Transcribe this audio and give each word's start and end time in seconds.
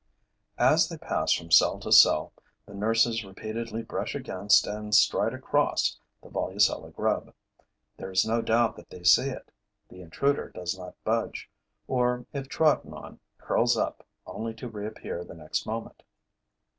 As 0.57 0.89
they 0.89 0.97
pass 0.97 1.31
from 1.31 1.51
cell 1.51 1.77
to 1.81 1.91
cell, 1.91 2.33
the 2.65 2.73
nurses 2.73 3.23
repeatedly 3.23 3.83
brush 3.83 4.15
against 4.15 4.65
and 4.65 4.95
stride 4.95 5.35
across 5.35 5.99
the 6.23 6.29
Volucella 6.31 6.89
grub. 6.89 7.35
There 7.97 8.09
is 8.09 8.25
no 8.25 8.41
doubt 8.41 8.77
that 8.77 8.89
they 8.89 9.03
see 9.03 9.29
it. 9.29 9.51
The 9.89 10.01
intruder 10.01 10.49
does 10.49 10.75
not 10.75 10.95
budge, 11.03 11.51
or, 11.87 12.25
if 12.33 12.49
trodden 12.49 12.95
on, 12.95 13.19
curls 13.37 13.77
up, 13.77 14.03
only 14.25 14.55
to 14.55 14.67
reappear 14.69 15.23
the 15.23 15.35
next 15.35 15.67
moment. 15.67 16.01